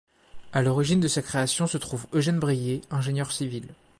[0.51, 3.67] À l'origine de sa création se trouve Eugène Brillié ingénieur civil.